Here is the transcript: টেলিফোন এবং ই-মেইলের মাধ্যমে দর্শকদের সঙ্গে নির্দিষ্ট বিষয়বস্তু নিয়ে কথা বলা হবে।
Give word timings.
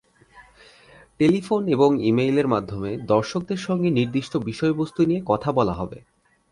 টেলিফোন 1.19 1.67
এবং 1.67 1.89
ই-মেইলের 2.03 2.47
মাধ্যমে 2.47 2.97
দর্শকদের 3.07 3.57
সঙ্গে 3.57 3.89
নির্দিষ্ট 3.89 4.33
বিষয়বস্তু 4.49 5.01
নিয়ে 5.05 5.21
কথা 5.25 5.49
বলা 5.51 5.73
হবে। 5.73 5.97